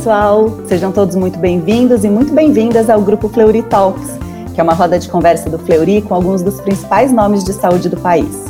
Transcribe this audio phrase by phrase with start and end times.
[0.00, 0.48] pessoal!
[0.66, 4.16] Sejam todos muito bem-vindos e muito bem-vindas ao grupo Fleury Talks,
[4.54, 7.86] que é uma roda de conversa do Fleury com alguns dos principais nomes de saúde
[7.90, 8.46] do país.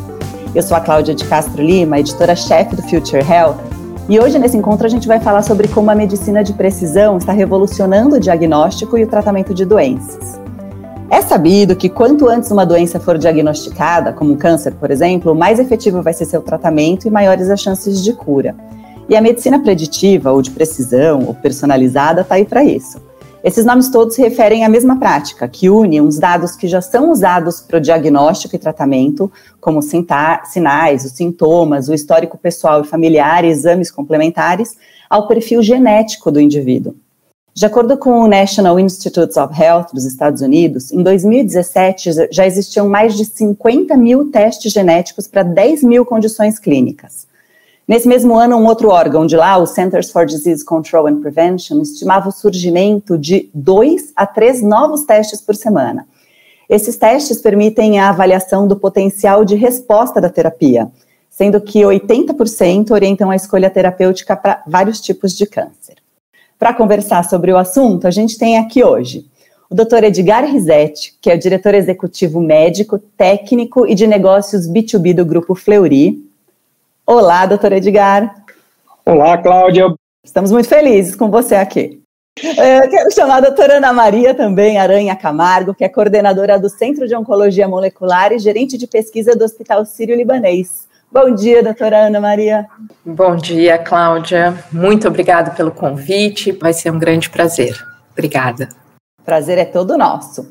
[0.55, 3.57] Eu sou a Cláudia de Castro Lima, editora-chefe do Future Health,
[4.09, 7.33] e hoje nesse encontro a gente vai falar sobre como a medicina de precisão está
[7.33, 10.41] revolucionando o diagnóstico e o tratamento de doenças.
[11.11, 15.59] É sabido que quanto antes uma doença for diagnosticada, como um câncer, por exemplo, mais
[15.59, 18.55] efetivo vai ser seu tratamento e maiores as chances de cura.
[19.11, 23.03] E a medicina preditiva, ou de precisão, ou personalizada, está aí para isso.
[23.43, 27.11] Esses nomes todos se referem à mesma prática, que une uns dados que já são
[27.11, 29.29] usados para o diagnóstico e tratamento,
[29.61, 34.77] como sinais, os sintomas, o histórico pessoal e familiar exames complementares,
[35.09, 36.95] ao perfil genético do indivíduo.
[37.53, 42.89] De acordo com o National Institutes of Health dos Estados Unidos, em 2017 já existiam
[42.89, 47.29] mais de 50 mil testes genéticos para 10 mil condições clínicas.
[47.91, 51.83] Nesse mesmo ano, um outro órgão de lá, o Centers for Disease Control and Prevention,
[51.83, 56.07] estimava o surgimento de dois a três novos testes por semana.
[56.69, 60.89] Esses testes permitem a avaliação do potencial de resposta da terapia,
[61.29, 65.97] sendo que 80% orientam a escolha terapêutica para vários tipos de câncer.
[66.57, 69.27] Para conversar sobre o assunto, a gente tem aqui hoje
[69.69, 70.05] o Dr.
[70.05, 75.57] Edgar Rizetti, que é o diretor executivo médico, técnico e de negócios B2B do Grupo
[75.57, 76.30] Fleury,
[77.11, 78.37] Olá, doutor Edgar.
[79.05, 79.93] Olá, Cláudia.
[80.25, 82.01] Estamos muito felizes com você aqui.
[82.41, 87.09] Eu quero chamar a doutora Ana Maria também, Aranha Camargo, que é coordenadora do Centro
[87.09, 90.87] de Oncologia Molecular e gerente de pesquisa do Hospital Sírio-Libanês.
[91.11, 92.69] Bom dia, doutora Ana Maria.
[93.05, 94.57] Bom dia, Cláudia.
[94.71, 96.53] Muito obrigada pelo convite.
[96.53, 97.77] Vai ser um grande prazer.
[98.13, 98.69] Obrigada.
[99.25, 100.49] Prazer é todo nosso.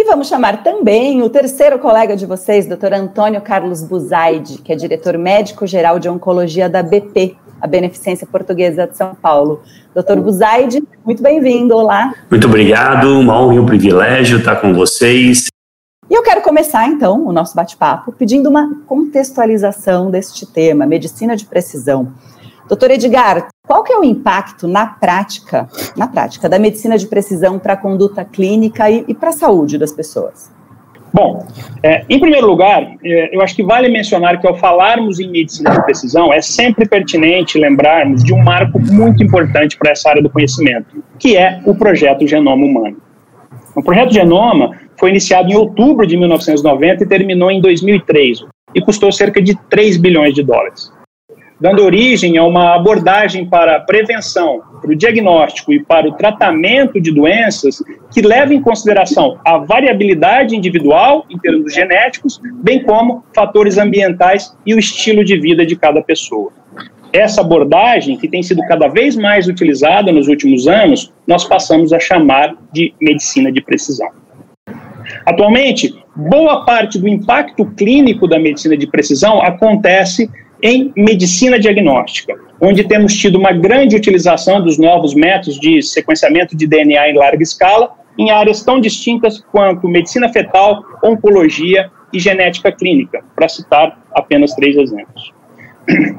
[0.00, 4.76] E vamos chamar também o terceiro colega de vocês, doutor Antônio Carlos Buzaide, que é
[4.76, 9.60] diretor médico-geral de oncologia da BP, a Beneficência Portuguesa de São Paulo.
[9.92, 12.14] Doutor Buzaide, muito bem-vindo, olá.
[12.30, 15.48] Muito obrigado, uma honra e um privilégio estar com vocês.
[16.08, 21.44] E eu quero começar, então, o nosso bate-papo pedindo uma contextualização deste tema, medicina de
[21.44, 22.12] precisão.
[22.68, 27.58] Doutor Edgar, qual que é o impacto na prática, na prática, da medicina de precisão
[27.58, 30.52] para a conduta clínica e, e para a saúde das pessoas?
[31.10, 31.46] Bom,
[31.82, 35.70] é, em primeiro lugar, é, eu acho que vale mencionar que ao falarmos em medicina
[35.70, 40.28] de precisão, é sempre pertinente lembrarmos de um marco muito importante para essa área do
[40.28, 42.98] conhecimento, que é o projeto Genoma Humano.
[43.74, 49.10] O projeto Genoma foi iniciado em outubro de 1990 e terminou em 2003 e custou
[49.10, 50.92] cerca de 3 bilhões de dólares
[51.60, 57.00] dando origem a uma abordagem para a prevenção, para o diagnóstico e para o tratamento
[57.00, 57.82] de doenças
[58.12, 64.74] que leva em consideração a variabilidade individual em termos genéticos, bem como fatores ambientais e
[64.74, 66.52] o estilo de vida de cada pessoa.
[67.12, 71.98] Essa abordagem, que tem sido cada vez mais utilizada nos últimos anos, nós passamos a
[71.98, 74.08] chamar de medicina de precisão.
[75.24, 80.30] Atualmente, boa parte do impacto clínico da medicina de precisão acontece
[80.62, 86.66] em medicina diagnóstica, onde temos tido uma grande utilização dos novos métodos de sequenciamento de
[86.66, 93.22] DNA em larga escala, em áreas tão distintas quanto medicina fetal, oncologia e genética clínica,
[93.36, 95.32] para citar apenas três exemplos.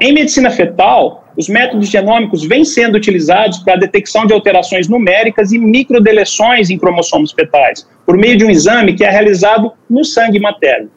[0.00, 5.52] Em medicina fetal, os métodos genômicos vêm sendo utilizados para a detecção de alterações numéricas
[5.52, 10.40] e microdeleções em cromossomos fetais, por meio de um exame que é realizado no sangue
[10.40, 10.90] materno.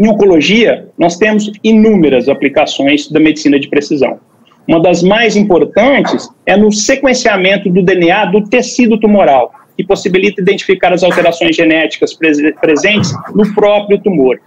[0.00, 4.18] Em oncologia, nós temos inúmeras aplicações da medicina de precisão.
[4.66, 10.90] Uma das mais importantes é no sequenciamento do DNA do tecido tumoral, que possibilita identificar
[10.90, 14.40] as alterações genéticas presentes no próprio tumor.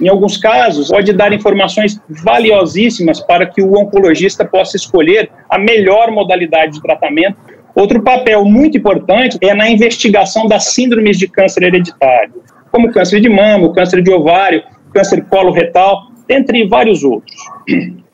[0.00, 6.12] Em alguns casos, pode dar informações valiosíssimas para que o oncologista possa escolher a melhor
[6.12, 7.36] modalidade de tratamento.
[7.74, 12.34] Outro papel muito importante é na investigação das síndromes de câncer hereditário,
[12.70, 14.62] como câncer de mama, câncer de ovário,
[14.92, 17.36] câncer coloretal, entre vários outros.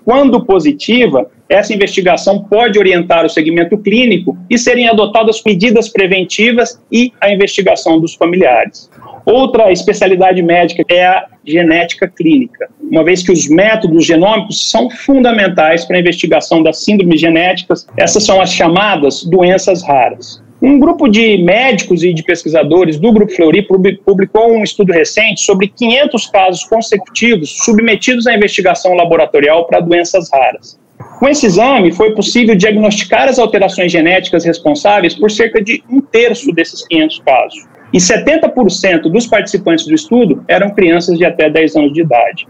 [0.04, 7.12] Quando positiva, essa investigação pode orientar o segmento clínico e serem adotadas medidas preventivas e
[7.20, 8.90] a investigação dos familiares.
[9.26, 15.84] Outra especialidade médica é a genética clínica, uma vez que os métodos genômicos são fundamentais
[15.84, 20.42] para a investigação das síndromes genéticas, essas são as chamadas doenças raras.
[20.60, 23.62] Um grupo de médicos e de pesquisadores do Grupo Fleury
[24.04, 30.76] publicou um estudo recente sobre 500 casos consecutivos submetidos à investigação laboratorial para doenças raras.
[31.20, 36.50] Com esse exame, foi possível diagnosticar as alterações genéticas responsáveis por cerca de um terço
[36.52, 37.64] desses 500 casos.
[37.92, 42.48] E 70% dos participantes do estudo eram crianças de até 10 anos de idade.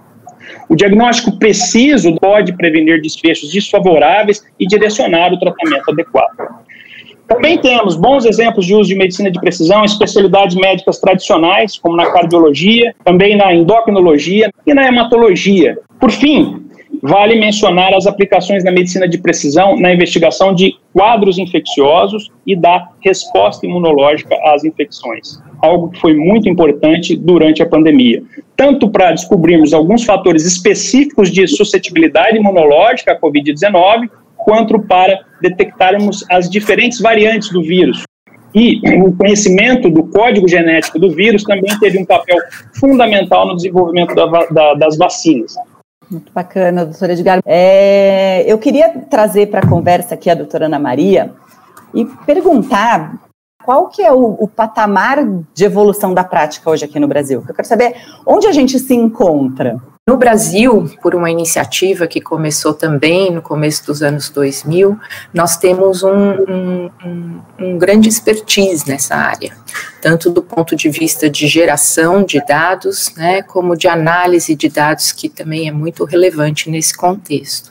[0.67, 6.68] O diagnóstico preciso pode prevenir desfechos desfavoráveis e direcionar o tratamento adequado.
[7.29, 11.95] Também temos bons exemplos de uso de medicina de precisão em especialidades médicas tradicionais, como
[11.95, 15.79] na cardiologia, também na endocrinologia e na hematologia.
[16.01, 16.69] Por fim,
[17.03, 22.89] vale mencionar as aplicações da medicina de precisão na investigação de quadros infecciosos e da
[23.01, 28.23] resposta imunológica às infecções, algo que foi muito importante durante a pandemia,
[28.57, 34.09] tanto para descobrirmos alguns fatores específicos de suscetibilidade imunológica à Covid-19,
[34.49, 38.03] quanto para detectarmos as diferentes variantes do vírus.
[38.55, 42.39] E o conhecimento do código genético do vírus também teve um papel
[42.81, 45.55] fundamental no desenvolvimento da, da, das vacinas.
[46.11, 47.41] Muito bacana, doutora Edgar.
[47.45, 51.35] É, eu queria trazer para a conversa aqui a doutora Ana Maria
[51.95, 53.21] e perguntar
[53.63, 55.19] qual que é o, o, patamar
[55.53, 57.45] de evolução da prática hoje aqui no Brasil.
[57.47, 59.77] Eu quero saber onde a gente se encontra.
[60.09, 64.99] No Brasil, por uma iniciativa que começou também no começo dos anos 2000,
[65.35, 66.11] nós temos um,
[66.49, 66.91] um,
[67.61, 69.53] um, grande expertise nessa área,
[70.01, 75.13] tanto do ponto de vista de geração de dados, né, como de análise de dados,
[75.13, 77.71] que também é muito relevante nesse contexto.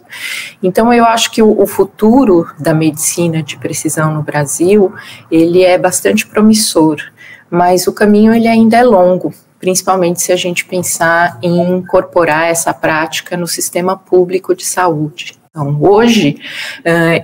[0.61, 4.93] Então, eu acho que o, o futuro da medicina de precisão no Brasil,
[5.31, 6.97] ele é bastante promissor,
[7.49, 12.73] mas o caminho ele ainda é longo principalmente se a gente pensar em incorporar essa
[12.73, 15.37] prática no sistema público de saúde.
[15.57, 16.37] Então, hoje,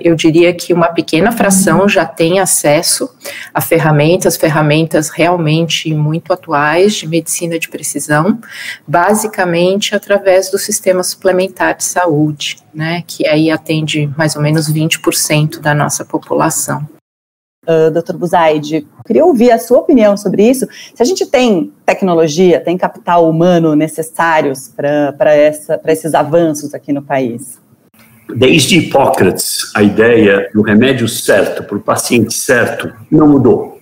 [0.02, 3.08] eu diria que uma pequena fração já tem acesso
[3.54, 8.40] a ferramentas, ferramentas realmente muito atuais de medicina de precisão,
[8.88, 15.60] basicamente através do sistema suplementar de saúde, né, que aí atende mais ou menos 20%
[15.60, 16.88] da nossa população
[17.68, 18.16] uh, Dr.
[18.16, 20.68] Buzaide, queria ouvir a sua opinião sobre isso.
[20.94, 25.36] Se a gente tem tecnologia, tem capital humano necessários para
[25.88, 27.62] esses avanços aqui no país?
[28.36, 33.78] Desde Hipócrates, a ideia do remédio certo para o paciente certo não mudou.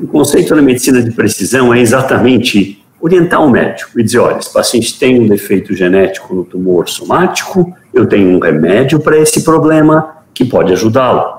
[0.00, 4.52] O conceito da medicina de precisão é exatamente orientar o médico e dizer: olha, esse
[4.52, 10.18] paciente tem um defeito genético no tumor somático, eu tenho um remédio para esse problema
[10.32, 11.37] que pode ajudá-lo.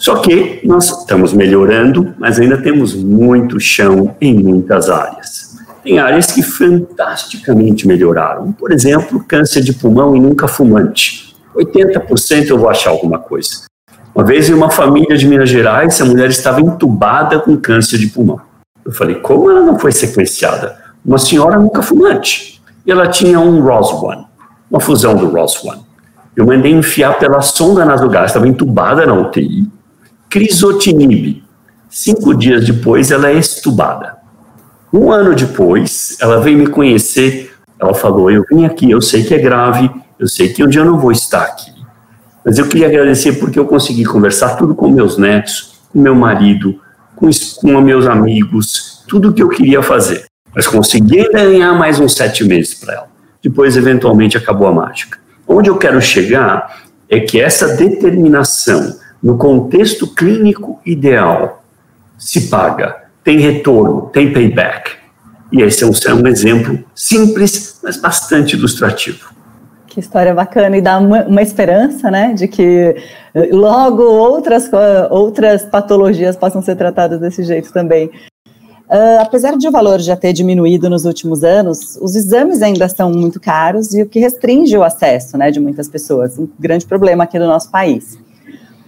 [0.00, 5.58] Só que nós estamos melhorando, mas ainda temos muito chão em muitas áreas.
[5.84, 8.50] Tem áreas que fantasticamente melhoraram.
[8.50, 11.36] Por exemplo, câncer de pulmão e nunca fumante.
[11.54, 13.64] 80% eu vou achar alguma coisa.
[14.14, 18.06] Uma vez em uma família de Minas Gerais, a mulher estava entubada com câncer de
[18.06, 18.40] pulmão.
[18.82, 20.78] Eu falei, como ela não foi sequenciada?
[21.04, 22.62] Uma senhora nunca fumante.
[22.86, 24.24] E ela tinha um ROS1,
[24.70, 25.78] uma fusão do ROS1.
[26.34, 29.68] Eu mandei enfiar pela sonda nasogástrica, estava entubada na UTI,
[30.30, 31.42] crisotinib.
[31.90, 34.16] Cinco dias depois, ela é estubada.
[34.92, 37.52] Um ano depois, ela veio me conhecer.
[37.78, 40.82] Ela falou: Eu vim aqui, eu sei que é grave, eu sei que um dia
[40.82, 41.72] eu não vou estar aqui.
[42.44, 46.80] Mas eu queria agradecer porque eu consegui conversar tudo com meus netos, com meu marido,
[47.16, 47.28] com,
[47.60, 50.24] com meus amigos, tudo o que eu queria fazer.
[50.54, 53.06] Mas consegui ganhar mais uns sete meses para ela.
[53.42, 55.18] Depois, eventualmente, acabou a mágica.
[55.46, 61.62] Onde eu quero chegar é que essa determinação no contexto clínico ideal,
[62.18, 64.92] se paga, tem retorno, tem payback.
[65.52, 69.30] E esse é um, é exemplo simples, mas bastante ilustrativo.
[69.86, 72.94] Que história bacana e dá uma, esperança, né, de que
[73.34, 74.70] eh, logo outras,
[75.10, 78.08] outras patologias possam ser tratadas desse jeito também.
[78.88, 83.10] Uh, apesar de o valor já ter diminuído nos últimos anos, os exames ainda são
[83.10, 86.38] muito caros e o que restringe o acesso, né, de muitas pessoas.
[86.38, 88.18] Um grande problema aqui no nosso país.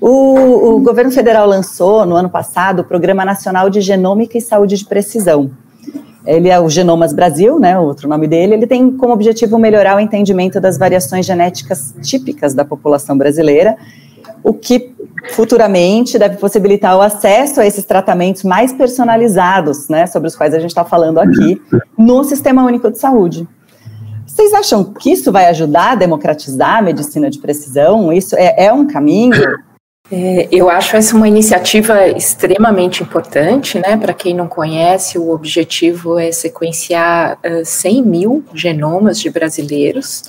[0.02, 4.76] O, o, governo federal lançou no ano passado o Programa Nacional de Genômica e Saúde
[4.76, 5.52] de Precisão.
[6.26, 8.54] Ele é o Genomas Brasil, né, outro nome dele.
[8.54, 13.76] Ele tem como objetivo melhorar o entendimento das variações genéticas típicas da população brasileira,
[14.42, 14.92] o que
[15.30, 20.58] futuramente deve possibilitar o acesso a esses tratamentos mais personalizados, né, sobre os quais a
[20.58, 21.62] gente está falando aqui,
[21.96, 23.46] no Sistema Único de Saúde.
[24.26, 28.12] Vocês acham que isso vai ajudar a democratizar a medicina de precisão?
[28.12, 29.40] Isso é, é um caminho?
[30.14, 33.96] É, eu acho essa uma iniciativa extremamente importante, né?
[33.96, 40.22] Para quem não conhece, o objetivo é sequenciar uh, 100 mil genomas de brasileiros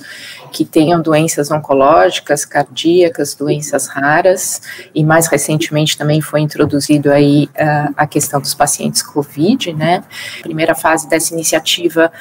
[0.54, 4.62] que tenham doenças oncológicas, cardíacas, doenças raras,
[4.94, 10.04] e mais recentemente também foi introduzido aí uh, a questão dos pacientes COVID, né?
[10.42, 12.12] Primeira fase dessa iniciativa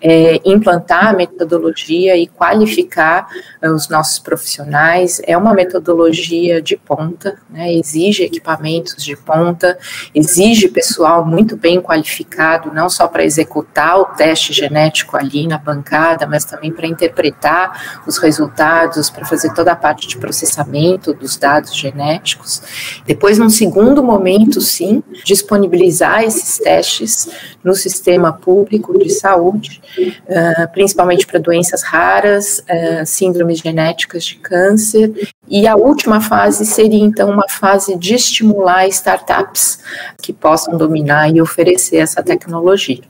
[0.00, 3.26] é implantar a metodologia e qualificar
[3.60, 5.20] uh, os nossos profissionais.
[5.26, 7.74] É uma metodologia de ponta, né?
[7.74, 9.76] Exige equipamentos de ponta,
[10.14, 16.24] exige pessoal muito bem qualificado, não só para executar o teste genético ali na bancada,
[16.24, 21.74] mas também para interpretar os resultados, para fazer toda a parte de processamento dos dados
[21.74, 22.62] genéticos.
[23.06, 27.28] Depois, num segundo momento, sim, disponibilizar esses testes
[27.62, 35.30] no sistema público de saúde, uh, principalmente para doenças raras, uh, síndromes genéticas de câncer.
[35.48, 39.80] E a última fase seria, então, uma fase de estimular startups
[40.22, 43.02] que possam dominar e oferecer essa tecnologia.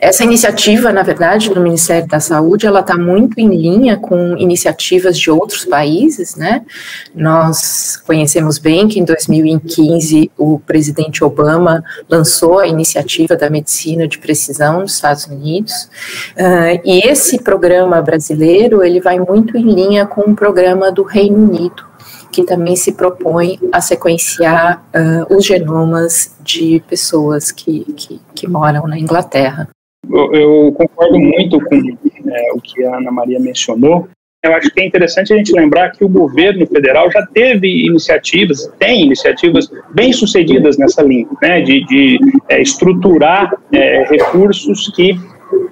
[0.00, 5.18] Essa iniciativa, na verdade, do Ministério da Saúde, ela está muito em linha com iniciativas
[5.18, 6.62] de outros países, né?
[7.14, 14.18] Nós conhecemos bem que em 2015 o presidente Obama lançou a iniciativa da medicina de
[14.18, 15.88] precisão nos Estados Unidos,
[16.36, 21.36] uh, e esse programa brasileiro ele vai muito em linha com o programa do Reino
[21.36, 21.91] Unido
[22.30, 28.86] que também se propõe a sequenciar uh, os genomas de pessoas que, que, que moram
[28.86, 29.68] na Inglaterra.
[30.10, 34.08] Eu, concordo muito com é, o que a Ana Maria mencionou.
[34.44, 38.68] Eu acho que é interessante a gente lembrar que o governo federal já teve iniciativas,
[38.76, 42.18] tem iniciativas bem sucedidas nessa linha, né, de, de
[42.48, 45.16] é, estruturar é, recursos que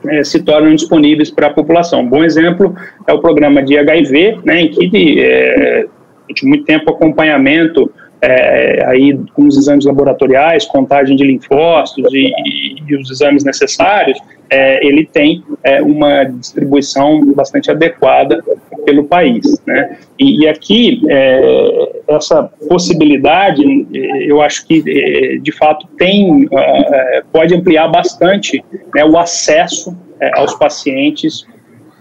[0.07, 2.03] é, se tornam disponíveis para a população.
[2.03, 2.73] Um bom exemplo
[3.09, 5.87] é o programa de HIV, né, em que é,
[6.31, 7.91] durante muito tempo acompanhamento
[8.23, 12.33] é, aí com os exames laboratoriais, contagem de linfócitos e,
[12.87, 14.19] e, os exames necessários,
[14.51, 18.45] é, ele tem é, uma distribuição bastante adequada
[18.85, 19.59] pelo país.
[19.67, 19.97] Né?
[20.19, 23.63] E, e aqui, é, essa possibilidade,
[24.27, 28.63] eu acho que, é, de fato, tem, é, pode ampliar bastante
[28.95, 29.97] né, o acesso
[30.35, 31.47] aos pacientes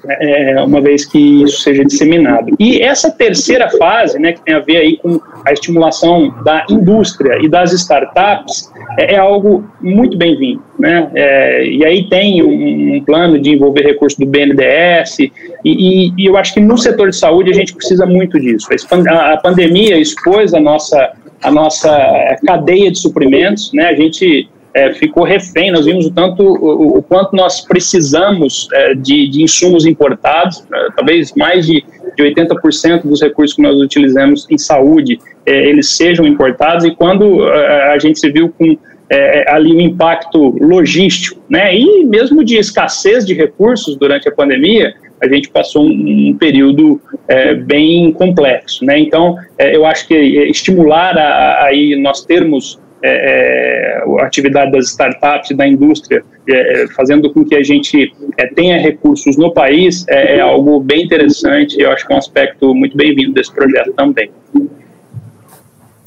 [0.09, 2.55] é, uma vez que isso seja disseminado.
[2.59, 7.37] E essa terceira fase, né, que tem a ver aí com a estimulação da indústria
[7.41, 11.09] e das startups, é, é algo muito bem-vindo, né?
[11.13, 15.31] É, e aí tem um, um, plano de envolver recursos do BNDES e,
[15.63, 18.67] e, e, eu acho que no setor de saúde a gente precisa muito disso.
[19.09, 23.85] A, a pandemia expôs a nossa a nossa cadeia de suprimentos, né?
[23.85, 25.71] A gente é, ficou refém.
[25.71, 30.87] Nós vimos o tanto o, o quanto nós precisamos é, de, de, insumos importados, é,
[30.95, 31.83] talvez mais de,
[32.15, 36.85] de 80% dos recursos que nós utilizamos em saúde é, eles sejam importados.
[36.85, 38.77] E quando é, a gente se viu com
[39.09, 44.93] é, ali um impacto logístico, né, e mesmo de escassez de recursos durante a pandemia,
[45.21, 48.97] a gente passou um, um período é, bem complexo, né?
[48.99, 51.17] Então, é, eu acho que estimular
[51.65, 57.55] aí nós termos é, é, a atividade das startups, da indústria, é, fazendo com que
[57.55, 62.05] a gente é, tenha recursos no país, é, é, algo bem interessante e eu acho
[62.05, 64.29] que é um aspecto muito bem-vindo desse projeto também.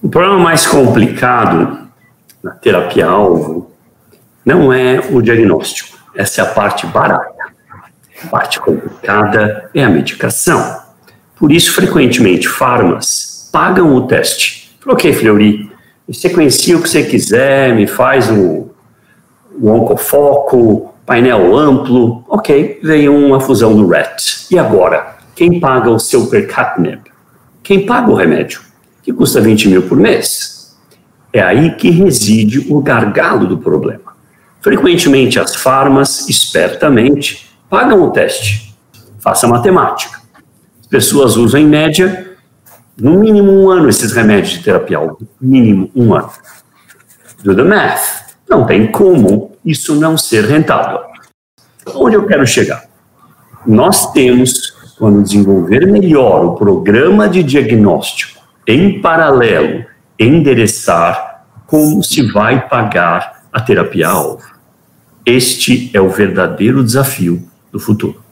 [0.03, 1.89] O problema mais complicado
[2.43, 3.71] na terapia-alvo
[4.45, 7.33] não é o diagnóstico, essa é a parte barata.
[8.25, 10.81] A parte complicada é a medicação.
[11.37, 14.71] Por isso, frequentemente, farmas pagam o teste.
[14.87, 15.72] Ok, Fleury,
[16.11, 18.71] sequencia o que você quiser, me faz o,
[19.61, 24.47] o oncofoco, painel amplo, ok, veio uma fusão do RET.
[24.51, 27.01] E agora, quem paga o seu percatneb?
[27.63, 28.61] Quem paga o remédio?
[29.03, 30.77] Que custa 20 mil por mês.
[31.33, 34.13] É aí que reside o gargalo do problema.
[34.61, 38.75] Frequentemente as farmas, espertamente, pagam o teste.
[39.19, 40.21] Faça matemática.
[40.81, 42.32] As pessoas usam em média
[42.99, 44.99] no mínimo um ano esses remédios de terapia,
[45.41, 46.31] mínimo um ano.
[47.43, 48.23] Do the math.
[48.49, 51.01] Não tem como isso não ser rentável.
[51.95, 52.85] Onde eu quero chegar?
[53.67, 59.85] Nós temos, quando desenvolver melhor o programa de diagnóstico, em paralelo,
[60.19, 64.43] endereçar como se vai pagar a terapia-alvo.
[65.25, 68.23] Este é o verdadeiro desafio do futuro.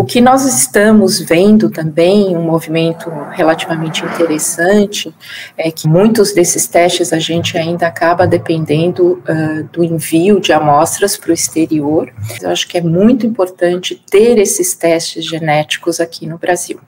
[0.00, 5.12] O que nós estamos vendo também, um movimento relativamente interessante,
[5.56, 11.16] é que muitos desses testes a gente ainda acaba dependendo uh, do envio de amostras
[11.16, 12.12] para o exterior.
[12.40, 16.78] Eu acho que é muito importante ter esses testes genéticos aqui no Brasil.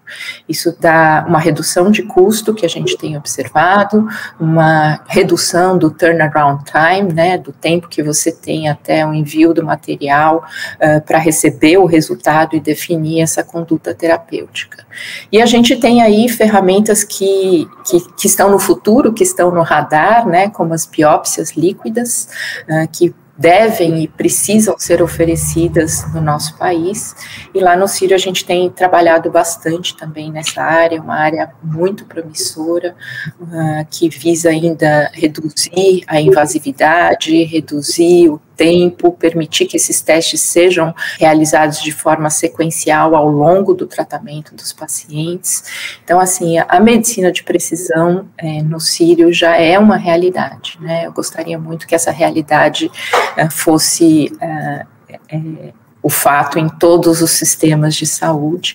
[0.49, 4.07] Isso dá uma redução de custo que a gente tem observado,
[4.39, 9.65] uma redução do turnaround time, né, do tempo que você tem até o envio do
[9.65, 10.45] material
[10.77, 14.87] uh, para receber o resultado e definir definir essa conduta terapêutica.
[15.33, 19.63] E a gente tem aí ferramentas que, que, que estão no futuro, que estão no
[19.63, 22.29] radar, né, como as biópsias líquidas,
[22.69, 27.17] uh, que devem e precisam ser oferecidas no nosso país.
[27.55, 32.05] E lá no Sírio a gente tem trabalhado bastante também nessa área, uma área muito
[32.05, 32.95] promissora,
[33.41, 40.95] uh, que visa ainda reduzir a invasividade, reduzir o tempo, permitir que esses testes sejam
[41.19, 45.65] realizados de forma sequencial ao longo do tratamento dos pacientes.
[46.05, 51.07] Então, assim, a medicina de precisão é, no Sírio já é uma realidade, né?
[51.07, 52.91] Eu gostaria muito que essa realidade
[53.35, 54.85] é, fosse é,
[55.33, 58.75] é, o fato em todos os sistemas de saúde.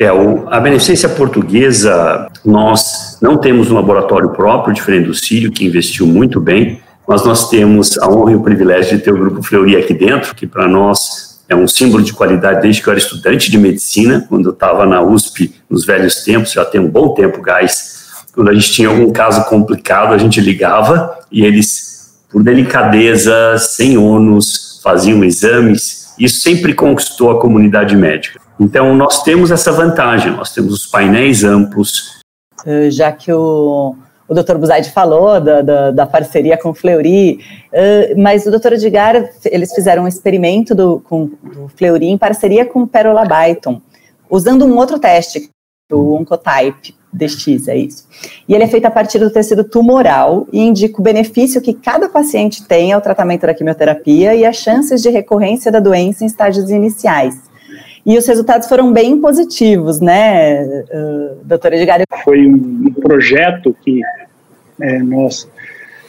[0.00, 5.64] É, o, a beneficência portuguesa, nós não temos um laboratório próprio, diferente do Sírio, que
[5.64, 9.42] investiu muito bem, mas nós temos a honra e o privilégio de ter o Grupo
[9.42, 12.98] Fleury aqui dentro, que para nós é um símbolo de qualidade desde que eu era
[12.98, 17.14] estudante de medicina, quando eu estava na USP nos velhos tempos, já tem um bom
[17.14, 22.42] tempo, gás, quando a gente tinha algum caso complicado, a gente ligava e eles, por
[22.42, 28.40] delicadeza, sem ônus, faziam exames, isso sempre conquistou a comunidade médica.
[28.58, 32.20] Então, nós temos essa vantagem, nós temos os painéis amplos.
[32.64, 33.94] Eh, já que o
[34.28, 37.40] o doutor Buzaide falou da, da, da, parceria com o Fleury,
[37.72, 42.64] uh, mas o doutor Edgar, eles fizeram um experimento do, com, do Fleury em parceria
[42.64, 43.80] com o Perola Byton,
[44.28, 45.48] usando um outro teste,
[45.92, 48.06] o Oncotype DX, é isso.
[48.48, 52.08] E ele é feito a partir do tecido tumoral e indica o benefício que cada
[52.08, 56.70] paciente tem ao tratamento da quimioterapia e as chances de recorrência da doença em estágios
[56.70, 57.46] iniciais.
[58.04, 62.02] E os resultados foram bem positivos, né, uh, doutora Edgar?
[62.22, 64.00] Foi um projeto que
[64.80, 65.48] é, nós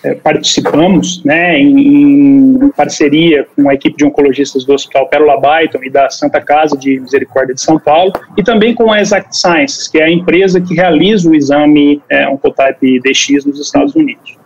[0.03, 5.83] é, participamos, né, em, em, parceria com a equipe de oncologistas do Hospital Pérola Byton
[5.83, 9.87] e da Santa Casa de Misericórdia de São Paulo, e também com a Exact Sciences,
[9.87, 14.37] que é a empresa que realiza o exame é, Oncotype DX nos Estados Unidos.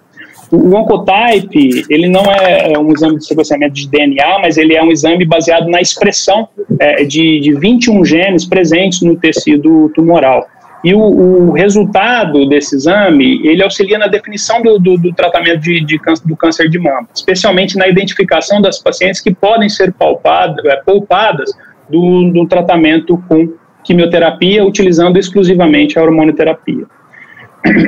[0.52, 4.84] O Oncotype, ele não é, é um exame de sequenciamento de DNA, mas ele é
[4.84, 10.46] um exame baseado na expressão é, de, de 21 genes presentes no tecido tumoral.
[10.84, 15.86] E o, o, resultado desse exame, ele auxilia na definição do, do, do tratamento de,
[15.86, 20.66] de câncer, do câncer de mama, especialmente na identificação das pacientes que podem ser palpadas,
[20.66, 21.52] é, poupadas
[21.88, 26.86] do, do tratamento com quimioterapia, utilizando exclusivamente a hormonioterapia.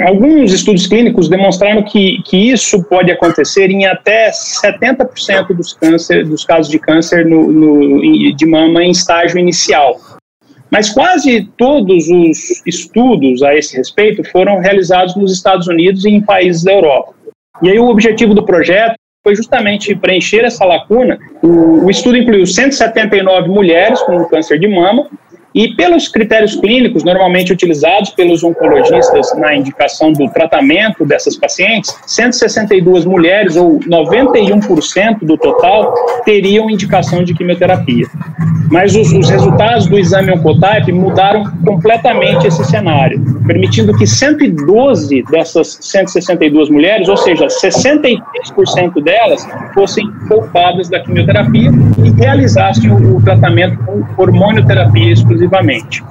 [0.06, 6.45] Alguns estudos clínicos demonstraram que, que isso pode acontecer em até 70% dos, câncer, dos
[6.45, 9.99] casos de câncer no, no, de mama em estágio inicial.
[10.73, 16.19] Mas quase todos os estudos a esse respeito foram realizados nos Estados Unidos e em
[16.19, 17.13] países da Europa.
[17.62, 21.19] E aí o objetivo do projeto foi justamente preencher essa lacuna.
[21.43, 25.07] O, o estudo incluiu 179 mulheres com câncer de mama
[25.53, 33.05] e pelos critérios clínicos normalmente utilizados pelos oncologistas na indicação do tratamento dessas pacientes, 162
[33.05, 35.93] mulheres, ou 91% do total,
[36.25, 38.07] teriam indicação de quimioterapia.
[38.71, 45.77] Mas os, os resultados do exame Oncotype mudaram completamente esse cenário, permitindo que 112 dessas
[45.81, 51.69] 162 mulheres, ou seja, 63% delas, fossem poupadas da quimioterapia
[52.03, 56.03] e realizassem o, o tratamento com hormonioterapia exclusiva exclusivamente.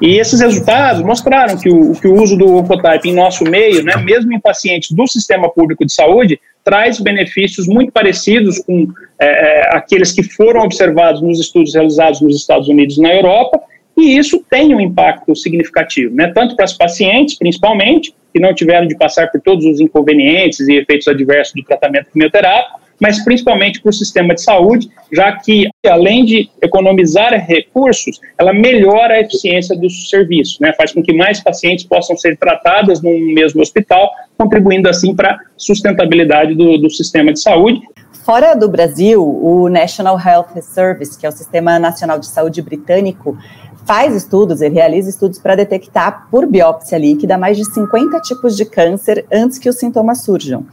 [0.00, 3.96] E esses resultados mostraram que o, que o uso do Oncotype em nosso meio, né,
[3.96, 8.86] mesmo em pacientes do sistema público de saúde, traz benefícios muito parecidos com
[9.18, 13.60] é, é, aqueles que foram observados nos estudos realizados nos Estados Unidos e na Europa,
[13.96, 18.86] e isso tem um impacto significativo, né, tanto para as pacientes, principalmente, que não tiveram
[18.86, 23.90] de passar por todos os inconvenientes e efeitos adversos do tratamento quimioterápico, mas principalmente para
[23.90, 30.10] o sistema de saúde, já que, além de economizar recursos, ela melhora a eficiência dos
[30.10, 30.72] serviços, né?
[30.76, 35.38] faz com que mais pacientes possam ser tratadas num mesmo hospital, contribuindo assim para a
[35.56, 37.80] sustentabilidade do, do sistema de saúde.
[38.24, 43.38] Fora do Brasil, o National Health Service, que é o Sistema Nacional de Saúde britânico,
[43.86, 48.66] faz estudos, ele realiza estudos para detectar por biópsia líquida mais de 50 tipos de
[48.66, 50.66] câncer antes que os sintomas surjam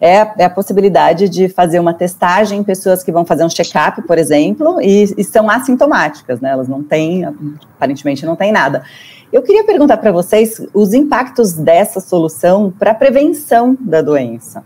[0.00, 4.02] é, é, a possibilidade de fazer uma testagem em pessoas que vão fazer um check-up,
[4.02, 6.50] por exemplo, e, e, são assintomáticas, né?
[6.50, 8.84] Elas não têm, aparentemente não têm nada.
[9.32, 14.64] Eu queria perguntar para vocês os impactos dessa solução para a prevenção da doença.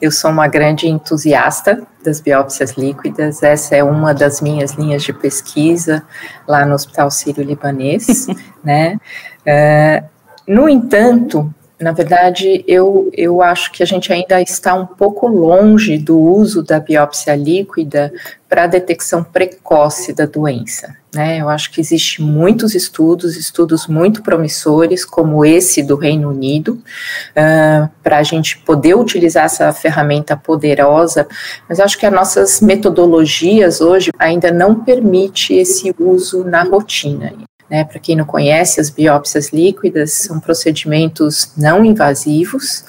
[0.00, 5.12] Eu sou uma grande entusiasta das biópsias líquidas, essa é uma das minhas linhas de
[5.12, 6.02] pesquisa
[6.46, 8.26] lá no Hospital Sírio-Libanês,
[8.64, 8.98] né?
[9.46, 10.04] Uh,
[10.48, 15.98] no entanto, Na verdade, eu, eu acho que a gente ainda está um pouco longe
[15.98, 18.12] do uso da biópsia líquida
[18.48, 20.96] para a detecção precoce da doença.
[21.12, 21.38] Né?
[21.40, 27.90] Eu acho que existe muitos estudos, estudos muito promissores, como esse do Reino Unido, uh,
[28.00, 31.26] para a gente poder utilizar essa ferramenta poderosa,
[31.68, 37.32] mas acho que as nossas metodologias hoje ainda não permite esse uso na rotina.
[37.72, 42.84] Né, Para quem não conhece, as biópsias líquidas são procedimentos não invasivos,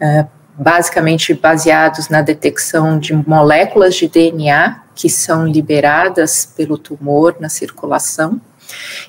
[0.00, 7.48] uh, basicamente baseados na detecção de moléculas de DNA que são liberadas pelo tumor na
[7.48, 8.40] circulação.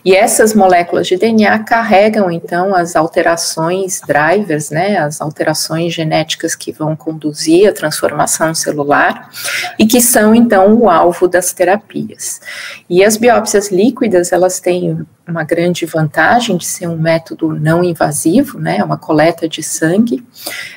[0.04, 6.72] E essas moléculas de DNA carregam então as alterações drivers, né, as alterações genéticas que
[6.72, 9.30] vão conduzir a transformação celular
[9.78, 12.42] e que são então o alvo das terapias.
[12.90, 18.60] E as biópsias líquidas, elas têm uma grande vantagem de ser um método não invasivo,
[18.60, 20.26] né, uma coleta de sangue.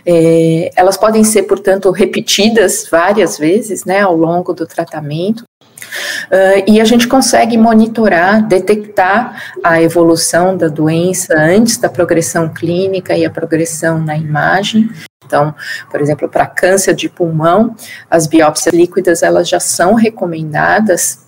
[0.04, 5.44] É, elas podem ser, portanto, repetidas várias vezes, né, ao longo do tratamento.
[6.26, 13.16] Uh, e a gente consegue monitorar, detectar a evolução da doença antes da progressão clínica
[13.16, 14.90] e a progressão na imagem.
[15.24, 15.54] Então,
[15.90, 17.74] por exemplo, para câncer de pulmão,
[18.10, 21.22] as biópsias líquidas elas já são recomendadas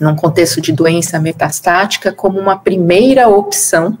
[0.00, 3.96] num contexto de doença metastática como uma primeira opção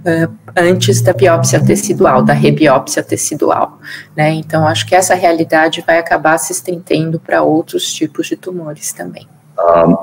[0.00, 3.78] uh, antes da biópsia tecidual, da rebiópsia tecidual.
[4.16, 4.30] Né?
[4.30, 9.28] Então, acho que essa realidade vai acabar se estendendo para outros tipos de tumores também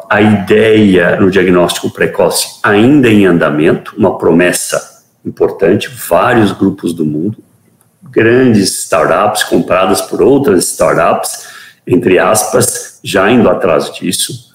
[0.09, 7.37] a ideia no diagnóstico precoce ainda em andamento, uma promessa importante, vários grupos do mundo,
[8.01, 11.47] grandes startups compradas por outras startups,
[11.85, 14.51] entre aspas, já indo atrás disso,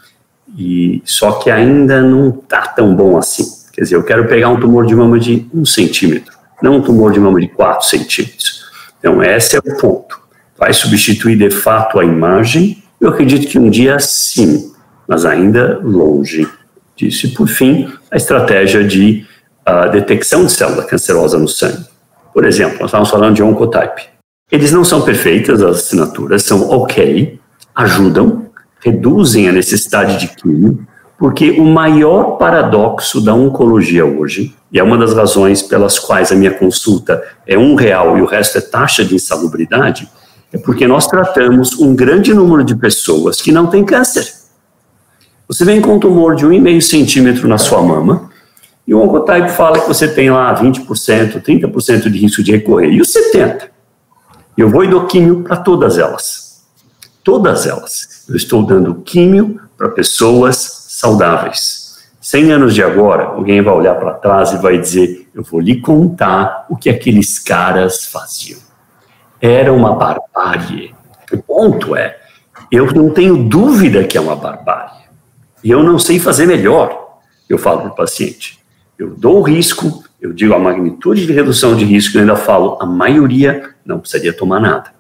[0.57, 3.45] e só que ainda não está tão bom assim.
[3.73, 7.13] Quer dizer, eu quero pegar um tumor de mama de um centímetro, não um tumor
[7.13, 8.65] de mama de quatro centímetros.
[8.99, 10.19] Então, esse é o ponto.
[10.59, 12.83] Vai substituir de fato a imagem?
[12.99, 14.73] Eu acredito que um dia sim,
[15.07, 16.49] mas ainda longe
[16.97, 17.27] disso.
[17.27, 19.25] E, por fim, a estratégia de
[19.69, 21.85] uh, detecção de célula cancerosa no sangue.
[22.33, 24.09] Por exemplo, nós estávamos falando de oncotype.
[24.51, 27.41] Eles não são perfeitas, as assinaturas são ok,
[27.75, 28.47] ajudam,
[28.81, 30.87] reduzem a necessidade de químio,
[31.19, 36.37] porque o maior paradoxo da oncologia hoje, e é uma das razões pelas quais a
[36.37, 40.09] minha consulta é um real e o resto é taxa de insalubridade,
[40.53, 44.33] é porque nós tratamos um grande número de pessoas que não têm câncer.
[45.49, 48.29] Você vem com um tumor de 1,5 centímetro na sua mama,
[48.85, 53.01] e o Oncotype fala que você tem lá 20%, 30% de risco de recorrer, e
[53.01, 53.69] os 70%.
[54.59, 56.67] Eu vou e dou químio para todas elas.
[57.23, 58.25] Todas elas.
[58.29, 60.57] Eu estou dando químio para pessoas
[60.89, 62.09] saudáveis.
[62.21, 65.81] 100 anos de agora, alguém vai olhar para trás e vai dizer: Eu vou lhe
[65.81, 68.59] contar o que aqueles caras faziam.
[69.41, 70.93] Era uma barbárie.
[71.31, 72.19] O ponto é:
[72.73, 74.96] eu não tenho dúvida que é uma barbárie
[75.67, 78.61] e eu não sei fazer melhor, eu falo para o paciente.
[78.97, 82.79] Eu dou o risco, eu digo a magnitude de redução de risco e ainda falo,
[82.81, 84.93] a maioria não precisaria tomar nada.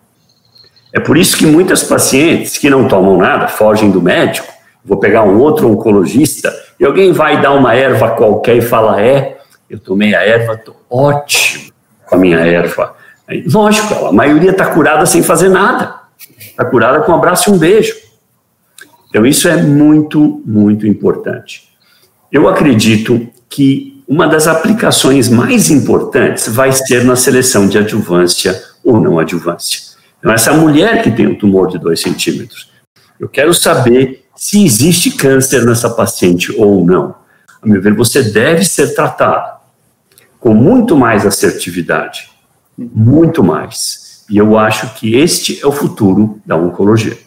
[0.92, 4.52] É por isso que muitas pacientes que não tomam nada fogem do médico,
[4.85, 9.38] vou pegar um outro oncologista, e alguém vai dar uma erva qualquer e fala, é,
[9.70, 11.70] eu tomei a erva, estou ótimo
[12.07, 12.96] com a minha erva.
[13.29, 15.94] Aí, lógico, a maioria está curada sem fazer nada.
[16.40, 18.06] Está curada com um abraço e um beijo.
[19.09, 21.69] Então, isso é muito, muito importante.
[22.31, 29.01] Eu acredito que uma das aplicações mais importantes vai ser na seleção de adjuvância ou
[29.01, 29.81] não adjuvância.
[30.19, 32.71] Então, essa mulher que tem um tumor de 2 centímetros,
[33.19, 37.14] eu quero saber se existe câncer nessa paciente ou não.
[37.62, 39.57] A meu ver, você deve ser tratado
[40.38, 42.31] com muito mais assertividade,
[42.77, 44.25] muito mais.
[44.29, 47.26] E eu acho que este é o futuro da oncologia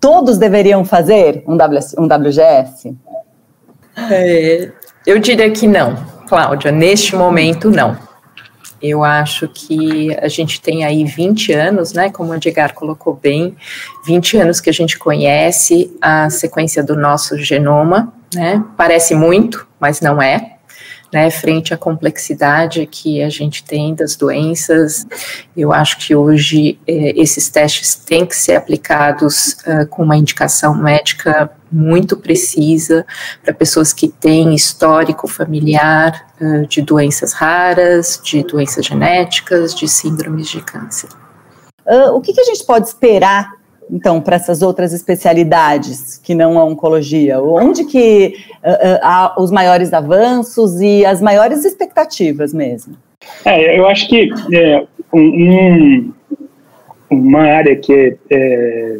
[0.00, 2.96] todos deveriam fazer um, w, um WGS?
[4.10, 4.72] É,
[5.06, 5.96] eu diria que não,
[6.28, 7.96] Cláudia, neste momento não.
[8.82, 13.54] Eu acho que a gente tem aí 20 anos, né, como o Edgar colocou bem,
[14.06, 20.00] 20 anos que a gente conhece a sequência do nosso genoma, né, parece muito, mas
[20.00, 20.56] não é,
[21.12, 25.06] né, frente à complexidade que a gente tem das doenças.
[25.56, 30.74] Eu acho que hoje eh, esses testes têm que ser aplicados uh, com uma indicação
[30.74, 33.06] médica muito precisa
[33.44, 40.48] para pessoas que têm histórico familiar uh, de doenças raras, de doenças genéticas, de síndromes
[40.48, 41.08] de câncer.
[41.86, 43.59] Uh, o que, que a gente pode esperar
[43.92, 47.40] então, para essas outras especialidades que não a oncologia?
[47.40, 52.94] Onde que uh, há os maiores avanços e as maiores expectativas mesmo?
[53.44, 56.12] É, eu acho que é, um,
[57.10, 58.98] uma área que é, é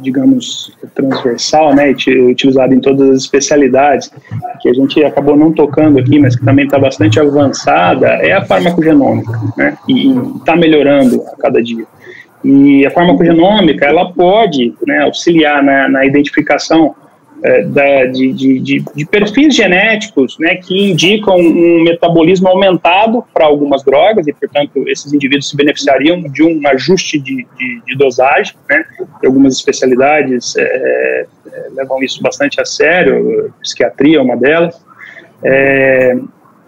[0.00, 4.12] digamos, transversal, né, utilizada em todas as especialidades,
[4.60, 8.44] que a gente acabou não tocando aqui, mas que também está bastante avançada, é a
[8.44, 11.86] farmacogenômica, né, e está melhorando a cada dia.
[12.42, 16.94] E a farmacogenômica, ela pode né, auxiliar na, na identificação
[17.42, 23.82] é, da, de, de, de, perfis genéticos né, que indicam um metabolismo aumentado para algumas
[23.82, 27.46] drogas e, portanto, esses indivíduos se beneficiariam de um ajuste de,
[27.86, 28.54] de dosagem.
[28.68, 28.84] Né,
[29.24, 31.26] algumas especialidades é,
[31.74, 34.78] levam isso bastante a sério, psiquiatria é uma delas.
[35.42, 36.16] É,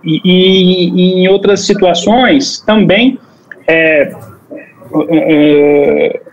[0.02, 3.18] e, e, e, em outras situações também
[3.68, 4.10] é,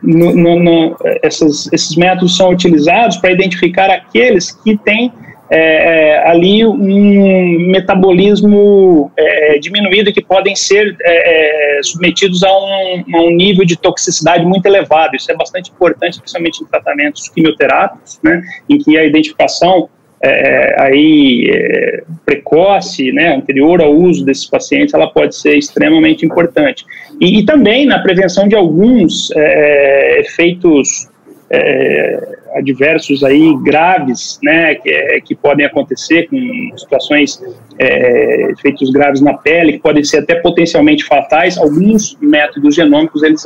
[0.01, 5.11] no, no, no, essas, esses métodos são utilizados para identificar aqueles que têm
[5.49, 13.31] é, ali um metabolismo é, diminuído que podem ser é, submetidos a um, a um,
[13.31, 15.15] nível de toxicidade muito elevado.
[15.15, 19.89] Isso é bastante importante, principalmente em tratamentos quimioterápicos, né, em que a identificação
[20.21, 26.85] é, aí é, precoce, né, anterior ao uso desses pacientes, ela pode ser extremamente importante.
[27.19, 31.09] E, e também na prevenção de alguns é, é efeitos
[31.49, 37.41] é, adversos aí graves, né, que, é, que podem acontecer com situações,
[37.77, 41.57] é, efeitos graves na pele, que podem ser até potencialmente fatais.
[41.57, 43.43] Alguns métodos genômicos eles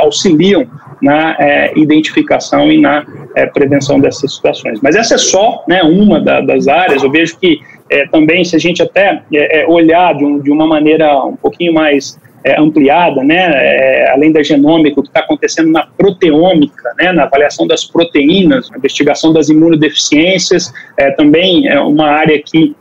[0.00, 0.66] auxiliam
[1.02, 3.04] na é, identificação e na
[3.34, 4.80] é, prevenção dessas situações.
[4.80, 7.02] Mas essa é só, né, uma da, das áreas.
[7.02, 10.66] Eu vejo que é, também, se a gente até é, olhar de, um, de uma
[10.66, 15.68] maneira um pouquinho mais é, ampliada, né, é, além da genômica, o que está acontecendo
[15.68, 22.06] na proteômica, né, na avaliação das proteínas, na investigação das imunodeficiências, é, também é uma
[22.06, 22.76] área que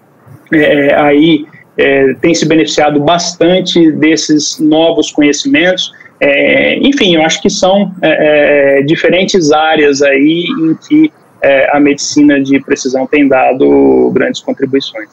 [0.54, 1.48] é, aí
[1.80, 5.92] é, tem se beneficiado bastante desses novos conhecimentos.
[6.20, 7.92] É, enfim, eu acho que são
[8.86, 11.12] diferentes áreas aí em que
[11.72, 15.10] a medicina de precisão tem dado grandes contribuições.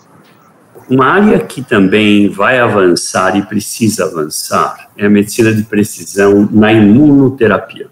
[0.88, 6.73] Uma área que também vai avançar e precisa avançar é a medicina de precisão na
[6.73, 7.87] imunoterapia.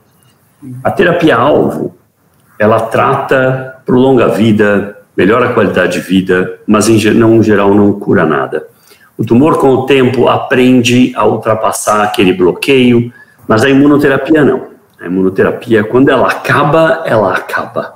[0.85, 1.97] A terapia-alvo,
[2.59, 7.75] ela trata, prolonga a vida, melhora a qualidade de vida, mas em, não, em geral
[7.75, 8.67] não cura nada.
[9.17, 13.13] O tumor, com o tempo, aprende a ultrapassar aquele bloqueio,
[13.47, 14.69] mas a imunoterapia não.
[15.01, 17.95] A imunoterapia, quando ela acaba, ela acaba.